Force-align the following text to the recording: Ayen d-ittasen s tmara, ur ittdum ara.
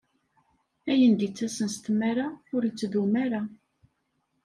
Ayen 0.91 1.13
d-ittasen 1.13 1.69
s 1.75 1.77
tmara, 1.85 2.27
ur 2.55 2.61
ittdum 2.65 3.13
ara. 3.23 3.41